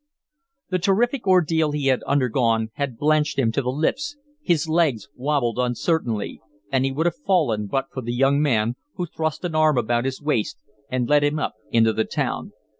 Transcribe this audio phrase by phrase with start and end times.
[0.71, 5.59] The terrific ordeal he had undergone had blanched him to the lips, his legs wabbled
[5.59, 9.77] uncertainly, and he would have fallen but for the young man, who thrust an arm
[9.77, 10.57] about his waist
[10.89, 12.51] and led him up into the town.